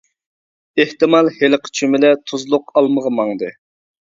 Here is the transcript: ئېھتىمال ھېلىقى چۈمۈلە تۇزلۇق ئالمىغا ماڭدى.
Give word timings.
ئېھتىمال 0.83 1.29
ھېلىقى 1.35 1.73
چۈمۈلە 1.81 2.11
تۇزلۇق 2.33 2.75
ئالمىغا 2.75 3.15
ماڭدى. 3.21 3.53